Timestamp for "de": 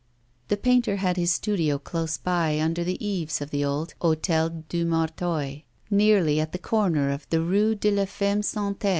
7.75-7.91